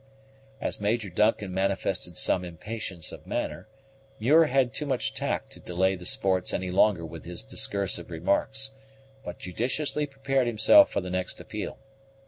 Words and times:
As 0.59 0.79
Major 0.79 1.11
Duncan 1.11 1.53
manifested 1.53 2.17
some 2.17 2.43
impatience 2.43 3.11
of 3.11 3.27
manner, 3.27 3.67
Muir 4.19 4.45
had 4.47 4.73
too 4.73 4.87
much 4.87 5.13
tact 5.13 5.51
to 5.51 5.59
delay 5.59 5.93
the 5.95 6.07
sports 6.07 6.55
any 6.55 6.71
longer 6.71 7.05
with 7.05 7.23
his 7.23 7.43
discursive 7.43 8.09
remarks, 8.09 8.71
but 9.23 9.37
judiciously 9.37 10.07
prepared 10.07 10.47
himself 10.47 10.89
for 10.91 11.01
the 11.01 11.11
next 11.11 11.39
appeal. 11.39 11.77